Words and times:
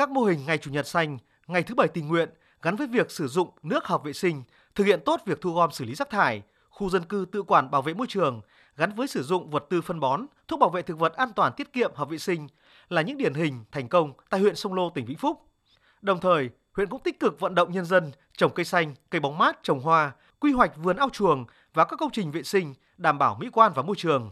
Các 0.00 0.10
mô 0.10 0.24
hình 0.24 0.46
ngày 0.46 0.58
Chủ 0.58 0.70
nhật 0.70 0.86
xanh, 0.86 1.18
ngày 1.46 1.62
thứ 1.62 1.74
bảy 1.74 1.88
tình 1.88 2.08
nguyện 2.08 2.28
gắn 2.62 2.76
với 2.76 2.86
việc 2.86 3.10
sử 3.10 3.28
dụng 3.28 3.50
nước 3.62 3.84
hợp 3.84 4.04
vệ 4.04 4.12
sinh, 4.12 4.42
thực 4.74 4.84
hiện 4.84 5.00
tốt 5.04 5.20
việc 5.26 5.40
thu 5.40 5.54
gom 5.54 5.70
xử 5.70 5.84
lý 5.84 5.94
rác 5.94 6.10
thải, 6.10 6.42
khu 6.70 6.90
dân 6.90 7.04
cư 7.04 7.26
tự 7.32 7.42
quản 7.42 7.70
bảo 7.70 7.82
vệ 7.82 7.94
môi 7.94 8.06
trường 8.06 8.40
gắn 8.76 8.92
với 8.92 9.06
sử 9.06 9.22
dụng 9.22 9.50
vật 9.50 9.64
tư 9.70 9.80
phân 9.80 10.00
bón, 10.00 10.26
thuốc 10.48 10.60
bảo 10.60 10.70
vệ 10.70 10.82
thực 10.82 10.98
vật 10.98 11.16
an 11.16 11.32
toàn 11.36 11.52
tiết 11.56 11.72
kiệm 11.72 11.94
hợp 11.94 12.08
vệ 12.10 12.18
sinh 12.18 12.48
là 12.88 13.02
những 13.02 13.16
điển 13.16 13.34
hình 13.34 13.64
thành 13.72 13.88
công 13.88 14.12
tại 14.30 14.40
huyện 14.40 14.56
Sông 14.56 14.74
Lô, 14.74 14.90
tỉnh 14.90 15.06
Vĩnh 15.06 15.18
Phúc. 15.18 15.42
Đồng 16.02 16.20
thời, 16.20 16.50
huyện 16.72 16.88
cũng 16.88 17.02
tích 17.02 17.20
cực 17.20 17.40
vận 17.40 17.54
động 17.54 17.72
nhân 17.72 17.84
dân 17.84 18.12
trồng 18.36 18.54
cây 18.54 18.64
xanh, 18.64 18.94
cây 19.10 19.20
bóng 19.20 19.38
mát, 19.38 19.58
trồng 19.62 19.80
hoa, 19.80 20.12
quy 20.40 20.52
hoạch 20.52 20.76
vườn 20.76 20.96
ao 20.96 21.08
chuồng 21.10 21.44
và 21.74 21.84
các 21.84 21.96
công 21.96 22.10
trình 22.12 22.30
vệ 22.30 22.42
sinh 22.42 22.74
đảm 22.96 23.18
bảo 23.18 23.36
mỹ 23.40 23.48
quan 23.52 23.72
và 23.74 23.82
môi 23.82 23.96
trường. 23.96 24.30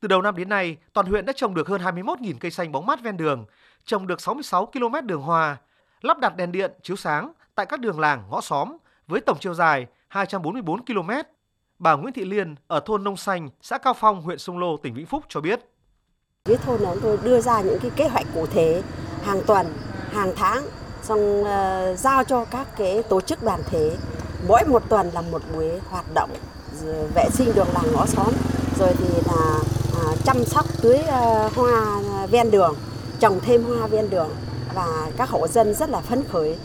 Từ 0.00 0.08
đầu 0.08 0.22
năm 0.22 0.36
đến 0.36 0.48
nay, 0.48 0.76
toàn 0.92 1.06
huyện 1.06 1.26
đã 1.26 1.32
trồng 1.36 1.54
được 1.54 1.68
hơn 1.68 1.80
21.000 1.80 2.34
cây 2.40 2.50
xanh 2.50 2.72
bóng 2.72 2.86
mát 2.86 3.02
ven 3.02 3.16
đường, 3.16 3.44
trồng 3.84 4.06
được 4.06 4.20
66 4.20 4.66
km 4.66 5.06
đường 5.06 5.22
hoa, 5.22 5.56
lắp 6.00 6.18
đặt 6.18 6.36
đèn 6.36 6.52
điện 6.52 6.72
chiếu 6.82 6.96
sáng 6.96 7.32
tại 7.54 7.66
các 7.66 7.80
đường 7.80 8.00
làng, 8.00 8.22
ngõ 8.30 8.40
xóm 8.40 8.76
với 9.06 9.20
tổng 9.20 9.38
chiều 9.40 9.54
dài 9.54 9.86
244 10.08 10.84
km. 10.84 11.10
Bà 11.78 11.94
Nguyễn 11.94 12.14
Thị 12.14 12.24
Liên 12.24 12.54
ở 12.66 12.80
thôn 12.80 13.04
Nông 13.04 13.16
Xanh, 13.16 13.48
xã 13.62 13.78
Cao 13.78 13.94
Phong, 13.94 14.22
huyện 14.22 14.38
Sông 14.38 14.58
Lô, 14.58 14.76
tỉnh 14.76 14.94
Vĩnh 14.94 15.06
Phúc 15.06 15.24
cho 15.28 15.40
biết. 15.40 15.60
Với 16.44 16.56
thôn 16.56 16.80
chúng 16.80 17.00
tôi 17.02 17.18
đưa 17.22 17.40
ra 17.40 17.60
những 17.60 17.78
cái 17.82 17.90
kế 17.96 18.08
hoạch 18.08 18.26
cụ 18.34 18.46
thể 18.46 18.82
hàng 19.24 19.40
tuần, 19.46 19.66
hàng 20.12 20.32
tháng, 20.36 20.62
xong 21.02 21.40
uh, 21.40 21.98
giao 21.98 22.24
cho 22.24 22.44
các 22.44 22.66
cái 22.76 23.02
tổ 23.02 23.20
chức 23.20 23.42
đoàn 23.42 23.60
thể 23.66 23.96
mỗi 24.48 24.64
một 24.64 24.82
tuần 24.88 25.10
là 25.14 25.22
một 25.22 25.42
buổi 25.52 25.80
hoạt 25.90 26.04
động 26.14 26.30
vệ 27.14 27.24
sinh 27.32 27.48
đường 27.54 27.68
làng 27.74 27.92
ngõ 27.92 28.06
xóm 28.06 28.32
rồi 28.78 28.92
thì 28.98 29.08
là 29.26 29.60
chăm 30.28 30.44
sóc 30.44 30.66
tưới 30.82 30.98
ờ, 30.98 31.50
hoa 31.54 32.00
ven 32.30 32.50
đường 32.50 32.76
trồng 33.20 33.40
thêm 33.42 33.62
hoa 33.62 33.86
ven 33.86 34.10
đường 34.10 34.30
và 34.74 35.10
các 35.16 35.28
hộ 35.28 35.48
dân 35.48 35.74
rất 35.74 35.90
là 35.90 36.00
phấn 36.00 36.24
khởi. 36.28 36.58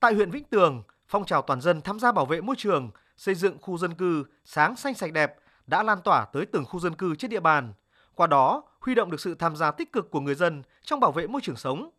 Tại 0.00 0.14
huyện 0.14 0.30
Vĩnh 0.30 0.44
Tường, 0.44 0.82
phong 1.08 1.24
trào 1.24 1.42
toàn 1.42 1.60
dân 1.60 1.80
tham 1.80 2.00
gia 2.00 2.12
bảo 2.12 2.26
vệ 2.26 2.40
môi 2.40 2.56
trường, 2.58 2.90
xây 3.16 3.34
dựng 3.34 3.58
khu 3.60 3.78
dân 3.78 3.94
cư 3.94 4.24
sáng 4.44 4.76
xanh 4.76 4.94
sạch 4.94 5.12
đẹp 5.12 5.36
đã 5.66 5.82
lan 5.82 5.98
tỏa 6.04 6.24
tới 6.32 6.46
từng 6.46 6.64
khu 6.64 6.80
dân 6.80 6.94
cư 6.94 7.14
trên 7.14 7.30
địa 7.30 7.40
bàn. 7.40 7.72
Qua 8.14 8.26
đó, 8.26 8.62
huy 8.80 8.94
động 8.94 9.10
được 9.10 9.20
sự 9.20 9.34
tham 9.34 9.56
gia 9.56 9.70
tích 9.70 9.92
cực 9.92 10.10
của 10.10 10.20
người 10.20 10.34
dân 10.34 10.62
trong 10.82 11.00
bảo 11.00 11.12
vệ 11.12 11.26
môi 11.26 11.40
trường 11.44 11.56
sống. 11.56 11.90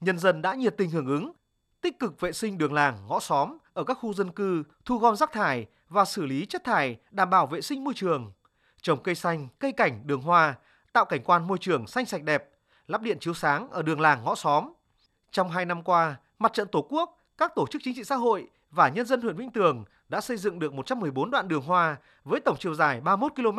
Nhân 0.00 0.18
dân 0.18 0.42
đã 0.42 0.54
nhiệt 0.54 0.76
tình 0.76 0.90
hưởng 0.90 1.06
ứng, 1.06 1.32
tích 1.80 1.98
cực 1.98 2.20
vệ 2.20 2.32
sinh 2.32 2.58
đường 2.58 2.72
làng, 2.72 2.98
ngõ 3.08 3.20
xóm 3.20 3.56
ở 3.72 3.84
các 3.84 3.98
khu 4.00 4.14
dân 4.14 4.30
cư, 4.30 4.62
thu 4.84 4.98
gom 4.98 5.16
rác 5.16 5.32
thải 5.32 5.66
và 5.88 6.04
xử 6.04 6.26
lý 6.26 6.46
chất 6.46 6.64
thải 6.64 6.96
đảm 7.10 7.30
bảo 7.30 7.46
vệ 7.46 7.60
sinh 7.60 7.84
môi 7.84 7.94
trường. 7.96 8.32
Trồng 8.84 9.02
cây 9.02 9.14
xanh, 9.14 9.48
cây 9.58 9.72
cảnh, 9.72 10.02
đường 10.06 10.20
hoa, 10.20 10.54
tạo 10.92 11.04
cảnh 11.04 11.22
quan 11.24 11.46
môi 11.46 11.58
trường 11.58 11.86
xanh 11.86 12.06
sạch 12.06 12.22
đẹp, 12.22 12.50
lắp 12.88 13.02
điện 13.02 13.18
chiếu 13.20 13.34
sáng 13.34 13.70
ở 13.70 13.82
đường 13.82 14.00
làng 14.00 14.24
ngõ 14.24 14.34
xóm. 14.34 14.72
Trong 15.30 15.50
hai 15.50 15.64
năm 15.64 15.82
qua, 15.82 16.16
Mặt 16.38 16.52
trận 16.52 16.68
Tổ 16.68 16.86
quốc, 16.90 17.18
các 17.38 17.52
tổ 17.54 17.66
chức 17.70 17.82
chính 17.84 17.94
trị 17.94 18.04
xã 18.04 18.16
hội 18.16 18.48
và 18.70 18.88
nhân 18.88 19.06
dân 19.06 19.20
huyện 19.20 19.36
Vĩnh 19.36 19.50
Tường 19.50 19.84
đã 20.08 20.20
xây 20.20 20.36
dựng 20.36 20.58
được 20.58 20.74
114 20.74 21.30
đoạn 21.30 21.48
đường 21.48 21.62
hoa 21.62 21.96
với 22.24 22.40
tổng 22.40 22.56
chiều 22.60 22.74
dài 22.74 23.00
31 23.00 23.32
km, 23.36 23.58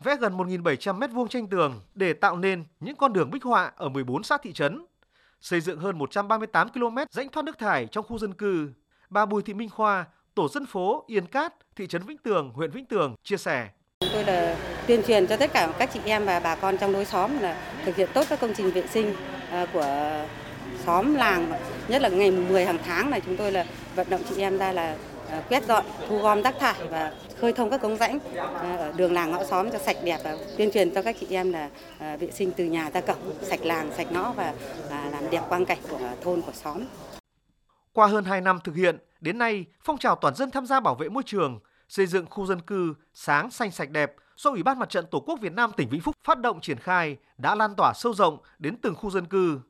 vẽ 0.00 0.16
gần 0.16 0.36
1.700 0.36 0.98
m2 0.98 1.26
tranh 1.26 1.46
tường 1.46 1.80
để 1.94 2.12
tạo 2.12 2.36
nên 2.36 2.64
những 2.80 2.96
con 2.96 3.12
đường 3.12 3.30
bích 3.30 3.44
họa 3.44 3.72
ở 3.76 3.88
14 3.88 4.22
xã 4.22 4.38
thị 4.42 4.52
trấn. 4.52 4.86
Xây 5.40 5.60
dựng 5.60 5.80
hơn 5.80 5.98
138 5.98 6.68
km 6.68 6.96
rãnh 7.10 7.28
thoát 7.28 7.42
nước 7.42 7.58
thải 7.58 7.86
trong 7.86 8.06
khu 8.06 8.18
dân 8.18 8.34
cư. 8.34 8.70
Bà 9.10 9.26
Bùi 9.26 9.42
Thị 9.42 9.54
Minh 9.54 9.70
Khoa, 9.70 10.04
tổ 10.34 10.48
dân 10.48 10.66
phố 10.66 11.04
Yên 11.06 11.26
Cát, 11.26 11.54
thị 11.76 11.86
trấn 11.86 12.02
Vĩnh 12.02 12.18
Tường, 12.18 12.50
huyện 12.54 12.70
Vĩnh 12.70 12.86
Tường 12.86 13.14
chia 13.22 13.36
sẻ. 13.36 13.70
Chúng 14.00 14.10
tôi 14.12 14.24
là 14.24 14.56
tuyên 14.86 15.02
truyền 15.06 15.26
cho 15.26 15.36
tất 15.36 15.52
cả 15.52 15.72
các 15.78 15.90
chị 15.94 16.00
em 16.04 16.24
và 16.24 16.40
bà 16.40 16.54
con 16.54 16.78
trong 16.78 16.92
đối 16.92 17.04
xóm 17.04 17.38
là 17.38 17.56
thực 17.84 17.96
hiện 17.96 18.08
tốt 18.14 18.26
các 18.28 18.40
công 18.40 18.54
trình 18.56 18.70
vệ 18.70 18.86
sinh 18.86 19.14
à, 19.50 19.66
của 19.72 19.86
xóm 20.86 21.14
làng 21.14 21.52
nhất 21.88 22.02
là 22.02 22.08
ngày 22.08 22.30
10 22.30 22.64
hàng 22.64 22.78
tháng 22.84 23.10
này 23.10 23.20
chúng 23.26 23.36
tôi 23.36 23.52
là 23.52 23.66
vận 23.94 24.10
động 24.10 24.20
chị 24.28 24.40
em 24.40 24.58
ra 24.58 24.72
là 24.72 24.96
à, 25.30 25.42
quét 25.48 25.64
dọn 25.66 25.84
thu 26.08 26.18
gom 26.18 26.42
rác 26.42 26.54
thải 26.58 26.74
và 26.90 27.12
khơi 27.40 27.52
thông 27.52 27.70
các 27.70 27.80
cống 27.80 27.96
rãnh 27.96 28.18
à, 28.36 28.76
ở 28.76 28.92
đường 28.96 29.12
làng 29.12 29.30
ngõ 29.30 29.44
xóm 29.44 29.70
cho 29.70 29.78
sạch 29.78 29.96
đẹp 30.04 30.18
và 30.24 30.36
tuyên 30.58 30.70
truyền 30.70 30.90
cho 30.94 31.02
các 31.02 31.16
chị 31.20 31.26
em 31.30 31.52
là 31.52 31.68
vệ 32.16 32.30
sinh 32.30 32.52
từ 32.56 32.64
nhà 32.64 32.90
ra 32.90 33.00
cổng 33.00 33.32
sạch 33.42 33.60
làng 33.62 33.90
sạch 33.96 34.12
ngõ 34.12 34.32
và 34.32 34.54
làm 34.90 35.30
đẹp 35.30 35.42
quang 35.48 35.64
cảnh 35.64 35.78
của 35.90 35.98
thôn 36.22 36.42
của 36.42 36.52
xóm. 36.52 36.82
Qua 37.92 38.06
hơn 38.06 38.24
2 38.24 38.40
năm 38.40 38.58
thực 38.64 38.76
hiện, 38.76 38.98
đến 39.20 39.38
nay 39.38 39.64
phong 39.84 39.98
trào 39.98 40.16
toàn 40.16 40.34
dân 40.34 40.50
tham 40.50 40.66
gia 40.66 40.80
bảo 40.80 40.94
vệ 40.94 41.08
môi 41.08 41.22
trường 41.26 41.60
xây 41.88 42.06
dựng 42.06 42.26
khu 42.26 42.46
dân 42.46 42.60
cư 42.60 42.94
sáng 43.14 43.50
xanh 43.50 43.70
sạch 43.70 43.90
đẹp 43.90 44.14
do 44.36 44.50
Ủy 44.50 44.62
ban 44.62 44.78
Mặt 44.78 44.90
trận 44.90 45.06
Tổ 45.10 45.20
quốc 45.20 45.40
Việt 45.40 45.52
Nam 45.52 45.70
tỉnh 45.76 45.88
Vĩnh 45.88 46.00
Phúc 46.00 46.16
phát 46.24 46.40
động 46.40 46.60
triển 46.60 46.78
khai 46.78 47.16
đã 47.38 47.54
lan 47.54 47.74
tỏa 47.76 47.92
sâu 47.94 48.14
rộng 48.14 48.38
đến 48.58 48.76
từng 48.82 48.94
khu 48.94 49.10
dân 49.10 49.26
cư. 49.26 49.60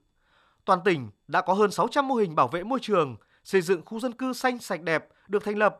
Toàn 0.64 0.80
tỉnh 0.84 1.10
đã 1.28 1.40
có 1.40 1.54
hơn 1.54 1.70
600 1.70 2.08
mô 2.08 2.14
hình 2.14 2.34
bảo 2.34 2.48
vệ 2.48 2.64
môi 2.64 2.78
trường, 2.82 3.16
xây 3.44 3.60
dựng 3.60 3.82
khu 3.84 4.00
dân 4.00 4.12
cư 4.12 4.32
xanh 4.32 4.58
sạch 4.58 4.82
đẹp 4.82 5.08
được 5.28 5.44
thành 5.44 5.58
lập. 5.58 5.78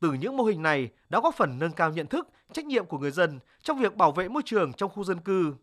Từ 0.00 0.12
những 0.12 0.36
mô 0.36 0.44
hình 0.44 0.62
này 0.62 0.88
đã 1.08 1.20
góp 1.20 1.34
phần 1.34 1.58
nâng 1.58 1.72
cao 1.72 1.90
nhận 1.90 2.06
thức, 2.06 2.28
trách 2.52 2.66
nhiệm 2.66 2.86
của 2.86 2.98
người 2.98 3.10
dân 3.10 3.38
trong 3.62 3.78
việc 3.78 3.96
bảo 3.96 4.12
vệ 4.12 4.28
môi 4.28 4.42
trường 4.44 4.72
trong 4.72 4.90
khu 4.90 5.04
dân 5.04 5.20
cư. 5.20 5.54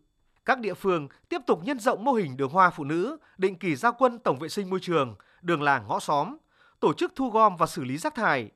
Các 0.46 0.60
địa 0.60 0.74
phương 0.74 1.08
tiếp 1.30 1.42
tục 1.48 1.60
nhân 1.64 1.80
rộng 1.80 2.04
mô 2.04 2.14
hình 2.14 2.38
đường 2.38 2.50
hoa 2.52 2.70
phụ 2.70 2.84
nữ, 2.84 3.18
định 3.38 3.56
kỳ 3.56 3.76
gia 3.76 3.92
quân 3.92 4.20
tổng 4.20 4.40
vệ 4.40 4.50
sinh 4.50 4.70
môi 4.70 4.80
trường, 4.80 5.16
đường 5.42 5.62
làng 5.62 5.88
ngõ 5.88 6.00
xóm, 6.00 6.38
tổ 6.80 6.94
chức 6.94 7.12
thu 7.16 7.30
gom 7.30 7.58
và 7.58 7.66
xử 7.66 7.84
lý 7.84 7.98
rác 7.98 8.16
thải, 8.16 8.52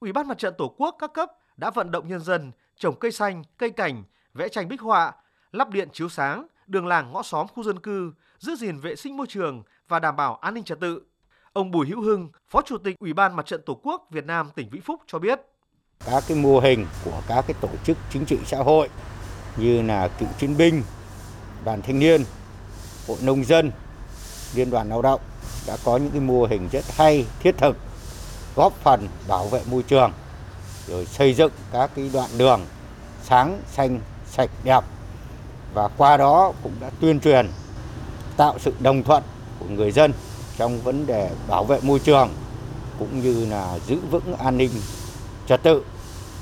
Ủy 0.00 0.12
ban 0.12 0.28
Mặt 0.28 0.38
trận 0.38 0.54
Tổ 0.58 0.74
quốc 0.78 0.96
các 0.98 1.12
cấp 1.12 1.30
đã 1.56 1.70
vận 1.70 1.90
động 1.90 2.08
nhân 2.08 2.20
dân 2.20 2.52
trồng 2.76 2.98
cây 2.98 3.12
xanh, 3.12 3.42
cây 3.58 3.70
cảnh, 3.70 4.04
vẽ 4.34 4.48
tranh 4.48 4.68
bích 4.68 4.80
họa, 4.80 5.12
lắp 5.52 5.70
điện 5.70 5.88
chiếu 5.92 6.08
sáng, 6.08 6.46
đường 6.66 6.86
làng 6.86 7.12
ngõ 7.12 7.22
xóm 7.22 7.46
khu 7.54 7.62
dân 7.62 7.78
cư, 7.80 8.12
giữ 8.38 8.56
gìn 8.56 8.78
vệ 8.78 8.96
sinh 8.96 9.16
môi 9.16 9.26
trường 9.26 9.62
và 9.88 9.98
đảm 9.98 10.16
bảo 10.16 10.36
an 10.36 10.54
ninh 10.54 10.64
trật 10.64 10.80
tự. 10.80 11.02
Ông 11.52 11.70
Bùi 11.70 11.86
Hữu 11.86 12.00
Hưng, 12.00 12.28
Phó 12.48 12.62
Chủ 12.62 12.78
tịch 12.78 12.98
Ủy 12.98 13.12
ban 13.12 13.36
Mặt 13.36 13.46
trận 13.46 13.62
Tổ 13.66 13.80
quốc 13.82 14.06
Việt 14.10 14.24
Nam 14.24 14.50
tỉnh 14.54 14.70
Vĩnh 14.70 14.82
Phúc 14.82 15.00
cho 15.06 15.18
biết. 15.18 15.40
Các 16.06 16.24
cái 16.28 16.36
mô 16.36 16.60
hình 16.60 16.86
của 17.04 17.22
các 17.28 17.44
cái 17.46 17.54
tổ 17.60 17.68
chức 17.84 17.96
chính 18.10 18.26
trị 18.26 18.38
xã 18.46 18.58
hội 18.58 18.88
như 19.56 19.82
là 19.82 20.08
cựu 20.08 20.28
chiến 20.38 20.56
binh, 20.56 20.82
đoàn 21.64 21.82
thanh 21.82 21.98
niên, 21.98 22.24
hội 23.08 23.18
nông 23.22 23.44
dân, 23.44 23.70
liên 24.54 24.70
đoàn 24.70 24.88
lao 24.88 25.02
động 25.02 25.20
đã 25.66 25.76
có 25.84 25.96
những 25.96 26.10
cái 26.10 26.20
mô 26.20 26.44
hình 26.44 26.68
rất 26.72 26.84
hay, 26.96 27.26
thiết 27.40 27.58
thực 27.58 27.76
góp 28.56 28.72
phần 28.72 29.08
bảo 29.28 29.46
vệ 29.46 29.60
môi 29.70 29.82
trường 29.82 30.12
rồi 30.86 31.06
xây 31.06 31.34
dựng 31.34 31.52
các 31.72 31.90
cái 31.94 32.10
đoạn 32.12 32.30
đường 32.38 32.60
sáng 33.22 33.60
xanh 33.66 34.00
sạch 34.26 34.50
đẹp 34.64 34.84
và 35.74 35.88
qua 35.88 36.16
đó 36.16 36.52
cũng 36.62 36.72
đã 36.80 36.90
tuyên 37.00 37.20
truyền 37.20 37.48
tạo 38.36 38.58
sự 38.58 38.74
đồng 38.80 39.02
thuận 39.02 39.22
của 39.58 39.66
người 39.68 39.92
dân 39.92 40.12
trong 40.56 40.80
vấn 40.80 41.06
đề 41.06 41.30
bảo 41.48 41.64
vệ 41.64 41.80
môi 41.82 41.98
trường 41.98 42.28
cũng 42.98 43.20
như 43.20 43.46
là 43.50 43.78
giữ 43.78 43.98
vững 44.10 44.34
an 44.34 44.56
ninh 44.56 44.70
trật 45.46 45.62
tự 45.62 45.84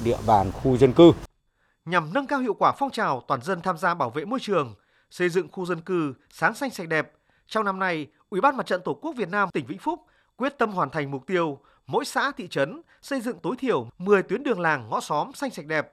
địa 0.05 0.19
bàn 0.27 0.53
khu 0.53 0.77
dân 0.77 0.93
cư. 0.93 1.13
Nhằm 1.85 2.13
nâng 2.13 2.27
cao 2.27 2.39
hiệu 2.39 2.55
quả 2.55 2.73
phong 2.79 2.91
trào 2.91 3.23
toàn 3.29 3.43
dân 3.43 3.61
tham 3.61 3.79
gia 3.79 3.95
bảo 3.95 4.11
vệ 4.11 4.25
môi 4.25 4.39
trường, 4.43 4.75
xây 5.11 5.29
dựng 5.29 5.49
khu 5.53 5.67
dân 5.67 5.81
cư 5.81 6.15
sáng 6.31 6.55
xanh 6.55 6.71
sạch 6.71 6.89
đẹp, 6.89 7.13
trong 7.47 7.65
năm 7.65 7.79
nay, 7.79 8.07
Ủy 8.31 8.41
ban 8.41 8.57
Mặt 8.57 8.67
trận 8.67 8.81
Tổ 8.85 8.95
quốc 8.95 9.13
Việt 9.17 9.29
Nam 9.29 9.49
tỉnh 9.53 9.67
Vĩnh 9.67 9.79
Phúc 9.79 10.01
quyết 10.37 10.59
tâm 10.59 10.73
hoàn 10.73 10.91
thành 10.91 11.11
mục 11.11 11.27
tiêu 11.27 11.59
mỗi 11.89 12.05
xã 12.05 12.33
thị 12.37 12.49
trấn 12.49 12.83
xây 13.03 13.21
dựng 13.21 13.39
tối 13.39 13.57
thiểu 13.59 13.89
10 13.99 14.23
tuyến 14.23 14.43
đường 14.43 14.61
làng 14.61 14.89
ngõ 14.91 15.01
xóm 15.01 15.33
xanh 15.35 15.51
sạch 15.51 15.67
đẹp. 15.67 15.93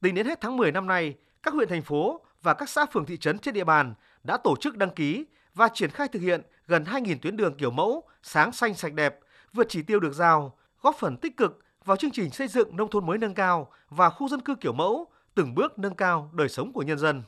Tính 0.00 0.14
đến 0.14 0.26
hết 0.26 0.40
tháng 0.40 0.56
10 0.56 0.72
năm 0.72 0.86
nay, 0.86 1.14
các 1.42 1.54
huyện 1.54 1.68
thành 1.68 1.82
phố 1.82 2.20
và 2.42 2.54
các 2.54 2.68
xã 2.68 2.86
phường 2.86 3.06
thị 3.06 3.16
trấn 3.16 3.38
trên 3.38 3.54
địa 3.54 3.64
bàn 3.64 3.94
đã 4.24 4.36
tổ 4.44 4.56
chức 4.60 4.76
đăng 4.76 4.94
ký 4.94 5.24
và 5.54 5.68
triển 5.74 5.90
khai 5.90 6.08
thực 6.08 6.22
hiện 6.22 6.42
gần 6.66 6.84
2.000 6.84 7.16
tuyến 7.22 7.36
đường 7.36 7.56
kiểu 7.56 7.70
mẫu 7.70 8.02
sáng 8.22 8.52
xanh 8.52 8.74
sạch 8.74 8.92
đẹp, 8.92 9.18
vượt 9.52 9.66
chỉ 9.68 9.82
tiêu 9.82 10.00
được 10.00 10.12
giao, 10.12 10.58
góp 10.82 10.96
phần 10.98 11.16
tích 11.16 11.36
cực 11.36 11.64
vào 11.84 11.96
chương 11.96 12.10
trình 12.10 12.30
xây 12.30 12.48
dựng 12.48 12.76
nông 12.76 12.90
thôn 12.90 13.06
mới 13.06 13.18
nâng 13.18 13.34
cao 13.34 13.70
và 13.88 14.10
khu 14.10 14.28
dân 14.28 14.40
cư 14.40 14.54
kiểu 14.54 14.72
mẫu, 14.72 15.06
từng 15.34 15.54
bước 15.54 15.78
nâng 15.78 15.94
cao 15.94 16.30
đời 16.32 16.48
sống 16.48 16.72
của 16.72 16.82
nhân 16.82 16.98
dân. 16.98 17.22